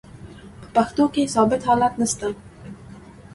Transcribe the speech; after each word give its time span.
په 0.61 0.67
پښتو 0.75 1.03
کښي 1.13 1.23
ثابت 1.35 1.61
حالت 1.67 1.93
نسته. 2.01 2.27